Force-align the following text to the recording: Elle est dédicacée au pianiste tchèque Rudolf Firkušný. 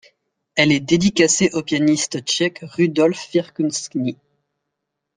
Elle 0.55 0.71
est 0.71 0.79
dédicacée 0.79 1.51
au 1.53 1.61
pianiste 1.61 2.23
tchèque 2.25 2.57
Rudolf 2.63 3.19
Firkušný. 3.19 4.17